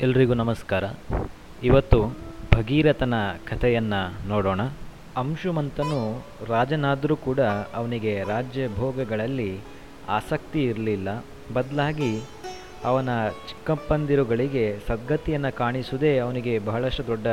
[0.00, 0.84] ಎಲ್ರಿಗೂ ನಮಸ್ಕಾರ.
[1.62, 2.16] ಇವತ್ತು
[2.54, 3.14] ಭಗೀರಥನ
[3.50, 4.60] ಕಥೆಯನ್ನು ನೋಡೋಣ.
[5.16, 7.40] ಅಂಶುಮಂತನು ರಾಜನಾದರೂ ಕೂಡ
[7.74, 9.60] ಅವನಿಗೆ ರಾಜ್ಯ ಭೋಗಗಳಲ್ಲಿ
[10.08, 11.24] ಆಸಕ್ತಿ ಇರಲಿಲ್ಲ.
[11.54, 12.22] ಬದಲಾಗಿ
[12.84, 17.26] ಅವನ ಚಿಕ್ಕಪ್ಪಂದಿರುಗಳಿಗೆ ಸದ್ಗತಿಯನ್ನು ಕಾಣಿಸುವುದೇ ಅವನಿಗೆ ಬಹಳಷ್ಟು ದೊಡ್ಡ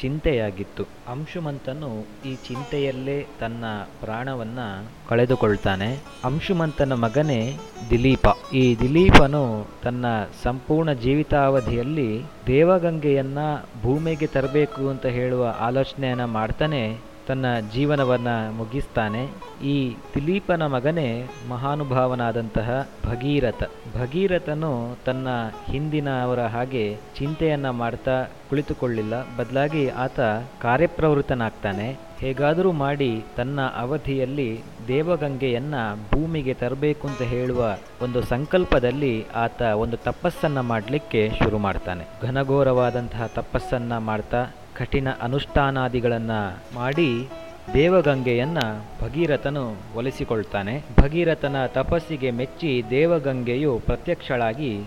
[0.00, 0.84] ಚಿಂತೆಯಾಗಿತ್ತು.
[1.08, 3.64] ಅಂಶುಮಂತನು ಈ ಚಿಂತೆಯಲ್ಲೇ ತನ್ನ
[4.00, 6.02] ಪ್ರಾಣವನ್ನು ಕಳೆದುಕೊಳ್ತಾನೆ.
[6.24, 7.56] ಅಂಶುಮಂತನ ಮಗನೇ
[7.90, 8.26] ದಿಲೀಪ.
[8.54, 10.06] ಈ ದಿಲೀಪನು ತನ್ನ
[10.42, 13.38] ಸಂಪೂರ್ಣ ಜೀವಿತಾವಧಿಯಲ್ಲಿ ದೇವಗಂಗೆಯನ್ನ
[13.82, 17.13] ಭೂಮಿಗೆ ತರಬೇಕು ಅಂತ ಹೇಳುವ ಆಲೋಚನೆಯನ್ನು ಮಾಡ್ತಾನೆ.
[17.28, 19.28] ತನ್ನ ಜೀವನವನ್ನು ಮುಗಿಸ್ತಾನೆ.
[19.64, 23.62] ಈ ದಿಲೀಪನ ಮಗನೇ ಮಹಾನುಭಾವನಾದಂತಹ ಭಗೀರಥ.
[24.00, 25.28] ಭಗೀರಥನು ತನ್ನ
[25.70, 29.36] ಹಿಂದಿನವರ ಹಾಗೆ ಚಿಂತೆಯನ್ನ ಮಾಡ್ತಾ ಕುಳಿತುಕೊಳ್ಳಿಲ್ಲ.
[29.36, 30.20] ಬದಲಾಗಿ ಆತ
[30.62, 31.98] ಕಾರ್ಯಪ್ರವೃತ್ತನಾಗ್ತಾನೆ.
[32.18, 35.74] ಹೇಗಾದರೂ ಮಾಡಿ ತನ್ನ ಅವಧಿಯಲ್ಲಿ ದೇವಗಂಗೆಯನ್ನ
[36.12, 42.04] ಭೂಮಿಗೆ ತರಬೇಕು ಅಂತ ಹೇಳುವ ಒಂದು ಸಂಕಲ್ಪದಲ್ಲಿ ಆತ ಒಂದು ತಪಸ್ಸನ್ನ ಮಾಡಲಿಕ್ಕೆ ಶುರು ಮಾಡ್ತಾನೆ.
[42.22, 47.28] ಘನಘೋರವಾದಂತಹ ತಪಸ್ಸನ್ನು ಮಾಡ್ತಾ ಕಠಿಣ ಅನುಷ್ಠಾನಾದಿಗಳನ್ನು ಮಾಡಿ
[47.74, 48.58] ದೇವಗಂಗೆಯನ್ನ
[49.02, 50.82] ಭಗೀರಥನು ಒಲಿಸಿಕೊಳ್ತಾನೆ.
[51.00, 54.80] ಭಗೀರಥನ ತಪಸ್ಸಿಗೆ ಮೆಚ್ಚಿ ದೇವಗಂಗೆಯು ಪ್ರತ್ಯಕ್ಷಳಾಗಿ,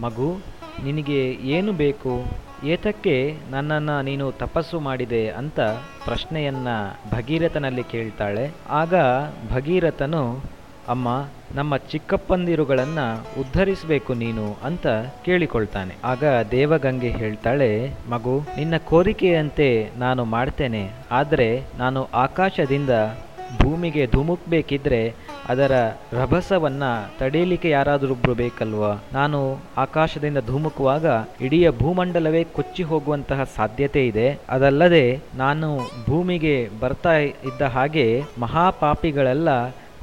[0.00, 0.36] ಮಗು,
[0.84, 2.24] ನಿನಗೆ ಏನು ಬೇಕು?
[2.64, 5.28] ಏತಕ್ಕೆ ನನ್ನನ್ನು ನೀನು ತಪಸ್ಸು ಮಾಡಿದೆ?
[5.28, 5.60] ಅಂತ
[6.04, 6.68] ಪ್ರಶ್ನೆಯನ್ನ
[7.14, 8.50] ಭಗೀರಥನಲ್ಲಿ ಕೇಳ್ತಾಳೆ.
[8.68, 8.94] ಆಗ
[9.52, 10.53] ಭಗೀರಥನು
[10.88, 12.98] ಅಮ್ಮ, ನಮ್ಮ ಚಿಕ್ಕಪ್ಪಂದಿರುಗಳನ್ನ
[13.40, 14.86] ಉದ್ಧರಿಸಬೇಕು ನೀನು ಅಂತ
[15.24, 15.94] ಕೇಳಿಕೊಳ್ತಾನೆ.
[16.04, 20.90] ಆಗ ದೇವಗಂಗೆ ಹೇಳ್ತಾಳೆ, ಮಗು, ನಿನ್ನ ಕೋರಿಕೆಯಂತೆ ನಾನು ಮಾಡ್ತೇನೆ.
[21.10, 22.90] ಆದರೆ ನಾನು ಆಕಾಶದಿಂದ
[23.62, 25.14] ಭೂಮಿಗೆ ಧುಮುಕ್ಬೇಕಿದ್ರೆ
[25.48, 25.72] ಅದರ
[26.12, 26.82] ರಭಸವನ್ನ
[27.18, 29.02] ತಡೆಯಲಿಕ್ಕೆ ಯಾರಾದರೊಬ್ರು ಬೇಕಲ್ವಾ?
[29.12, 31.06] ನಾನು ಆಕಾಶದಿಂದ ಧುಮುಕುವಾಗ
[31.40, 34.38] ಇಡೀ ಭೂಮಂಡಲವೇ ಕೊಚ್ಚಿ ಹೋಗುವಂತಹ ಸಾಧ್ಯತೆ ಇದೆ.
[34.48, 39.48] ಅದಲ್ಲದೆ ನಾನು ಭೂಮಿಗೆ ಬರ್ತಾ ಇದ್ದ ಹಾಗೆ ಮಹಾಪಾಪಿಗಳೆಲ್ಲ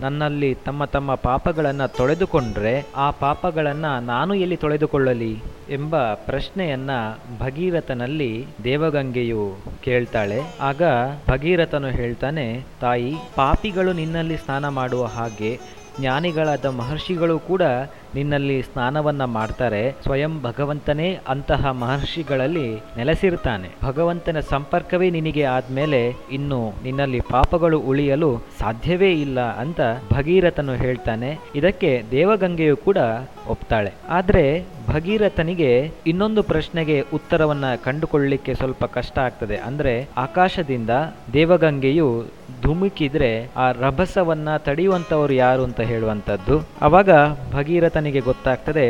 [0.02, 5.34] ನನ್ನಲ್ಲಿ ತಮ್ಮ ತಮ್ಮ ಪಾಪಗಳನ್ನು ತೊಳೆದುಕೊಂಡ್ರೆ ಆ ಪಾಪಗಳನ್ನು ನಾನು ಎಲ್ಲಿ ತೊಳೆದುಕೊಳ್ಳಲಿ
[5.70, 6.92] ಎಂಬ ಪ್ರಶ್ನೆಯನ್ನ
[7.40, 10.40] ಭಗೀರಥನಲ್ಲಿ ದೇವಗಂಗೆಯು ಕೇಳ್ತಾಳೆ.
[10.62, 10.82] ಆಗ
[11.30, 12.46] ಭಗೀರಥನು ಹೇಳ್ತಾನೆ,
[12.82, 15.60] ತಾಯಿ, ಪಾಪಿಗಳು ನಿನ್ನಲ್ಲಿ ಸ್ನಾನ ಮಾಡುವ ಹಾಗೆ
[16.00, 17.62] ಜ್ಞಾನಿಗಳಾದ ಮಹರ್ಷಿಗಳು ಕೂಡ
[18.16, 23.70] ನಿನ್ನಲ್ಲಿ ಸ್ನಾನವನ್ನ ಮಾಡ್ತಾರೆ, ಸ್ವಯಂ ಭಗವಂತನೇ ಅಂತಹ ಮಹರ್ಷಿಗಳಲ್ಲಿ ನೆಲೆಸಿರ್ತಾನೆ.
[23.84, 29.80] ಭಗವಂತನ ಸಂಪರ್ಕವೇ ನಿನಗೆ ಆದ್ಮೇಲೆ ಇನ್ನು ನಿನ್ನಲ್ಲಿ ಪಾಪಗಳು ಉಳಿಯಲು ಸಾಧ್ಯವೇ ಇಲ್ಲ ಅಂತ
[30.14, 31.40] ಭಗೀರಥನು ಹೇಳ್ತಾನೆ.
[31.56, 32.98] ಇದಕ್ಕೆ ದೇವಗಂಗೆಯು ಕೂಡ
[33.48, 33.94] ಒಪ್ತಾಳೆ.
[34.10, 39.58] ಆದ್ರೆ ಭಗೀರಥನಿಗೆ ಇನ್ನೊಂದು ಪ್ರಶ್ನೆಗೆ ಉತ್ತರವನ್ನ ಕಂಡುಕೊಳ್ಳಲಿಕ್ಕೆ ಸ್ವಲ್ಪ ಕಷ್ಟ ಆಗ್ತದೆ.
[39.58, 40.90] ಅಂದ್ರೆ ಆಕಾಶದಿಂದ
[41.34, 42.26] ದೇವಗಂಗೆಯು
[42.62, 47.10] ಧುಮುಕಿದ್ರೆ ಆ ರಭಸವನ್ನ ತಡೆಯುವಂತವರು ಯಾರು ಅಂತ ಹೇಳುವಂತದ್ದು ಅವಾಗ
[48.02, 48.86] ಭಗೀರಥನಿಗೆ ಗೊತ್ತಾಗ್ತದೆ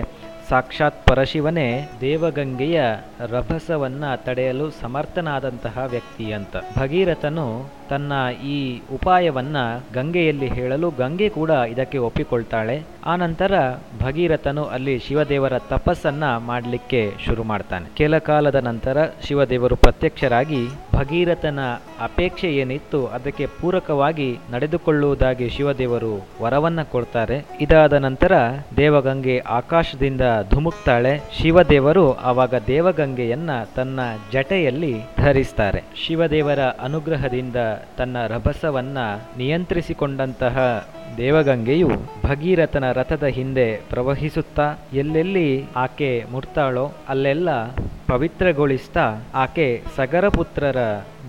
[0.50, 2.80] ಸಾಕ್ಷಾತ್ ಪರಶಿವನೇ ದೇವಗಂಗೆಯ
[3.20, 6.56] ರಭಸವನ್ನ ತಡೆಯಲು ಸಮರ್ಥನಾದಂತಹ ವ್ಯಕ್ತಿ ಅಂತ.
[6.80, 7.46] ಭಗೀರಥನು
[7.92, 8.14] ತನ್ನ
[8.46, 9.58] ಈ ಉಪಾಯವನ್ನ
[9.94, 12.82] ಗಂಗೆಯಲ್ಲಿ ಹೇಳಲು ಗಂಗೆ ಕೂಡ ಇದಕ್ಕೆ ಒಪ್ಪಿಕೊಳ್ತಾಳೆ.
[13.06, 17.90] ಆನಂತರ ನಂತರ ಭಗೀರಥನು ಅಲ್ಲಿ ಶಿವದೇವರ ತಪಸ್ಸನ್ನ ಮಾಡಲಿಕ್ಕೆ ಶುರು ಮಾಡ್ತಾನೆ.
[17.96, 21.60] ಕೆಲ ಕಾಲದ ನಂತರ ಶಿವದೇವರು ಪ್ರತ್ಯಕ್ಷರಾಗಿ ಭಗೀರಥನ
[22.00, 27.46] ಅಪೇಕ್ಷೆ ಏನಿತ್ತು ಅದಕ್ಕೆ ಪೂರಕವಾಗಿ ನಡೆದುಕೊಳ್ಳುವುದಾಗಿ ಶಿವದೇವರು ವರವನ್ನ ಕೊಡ್ತಾರೆ.
[27.62, 28.32] ಇದಾದ ನಂತರ
[28.78, 31.20] ದೇವಗಂಗೆ ಆಕಾಶದಿಂದ ಧುಮುಕ್ತಾಳೆ.
[31.42, 34.00] ಶಿವದೇವರು ಆವಾಗ ದೇವಗಂಗೆಯನ್ನ ತನ್ನ
[34.34, 35.84] ಜಟೆಯಲ್ಲಿ ಧರಿಸ್ತಾರೆ.
[35.96, 37.56] ಶಿವದೇವರ ಅನುಗ್ರಹದಿಂದ
[37.98, 38.98] ತನ್ನ ರಭಸವನ್ನ
[39.38, 40.88] ನಿಯಂತ್ರಿಸಿಕೊಂಡಂತಹ
[41.18, 41.90] ದೇವಗಂಗೆಯು
[42.26, 47.68] ಭಗೀರಥನ ರಥದ ಹಿಂದೆ ಪ್ರವಹಿಸುತ್ತಾ ಎಲ್ಲೆಲ್ಲಿ ಆಕೆ ಮುಟ್ತಾಳೋ ಅಲ್ಲೆಲ್ಲ
[48.08, 50.78] ಪವಿತ್ರಗೊಳಿಸ್ತಾ ಆಕೆ ಸಗರಪುತ್ರರ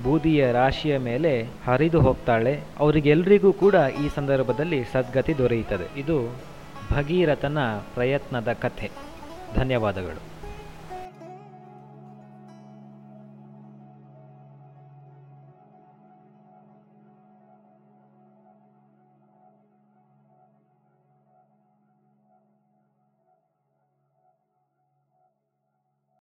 [0.04, 2.60] ಬೂದಿಯ ರಾಶಿಯ ಮೇಲೆ ಹರಿದು ಹೋಗ್ತಾಳೆ.
[2.78, 3.74] ಅವರಿಗೆಲ್ರಿಗೂ ಕೂಡ
[4.04, 6.00] ಈ ಸಂದರ್ಭದಲ್ಲಿ ಸದ್ಗತಿ ದೊರೆಯುತ್ತದೆ.
[6.00, 6.36] ಇದು
[6.92, 7.58] ಭಗೀರಥನ
[7.94, 8.90] ಪ್ರಯತ್ನದ ಕಥೆ.
[9.56, 10.31] ಧನ್ಯವಾದಗಳು.